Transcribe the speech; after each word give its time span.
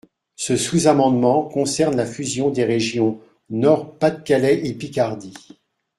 Ce 0.35 0.57
sous-amendement 0.57 1.45
concerne 1.47 1.95
la 1.95 2.07
fusion 2.07 2.49
des 2.49 2.63
régions 2.63 3.21
Nord-Pas-de-Calais 3.51 4.65
et 4.67 4.73
Picardie. 4.73 5.35